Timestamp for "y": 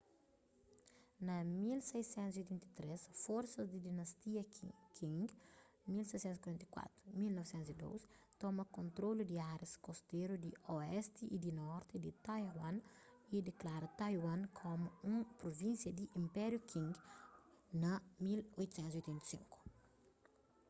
11.35-11.37, 13.35-13.37